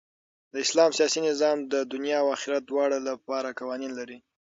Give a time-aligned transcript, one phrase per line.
[0.51, 4.17] د اسلام سیاسي نظام د دؤنيا او آخرت دواړو له پاره قوانين لري.